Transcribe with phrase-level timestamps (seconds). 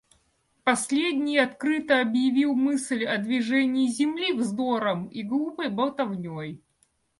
[0.63, 6.59] Последний открыто объявил мысль о движении Земли вздором и глупой болтовней.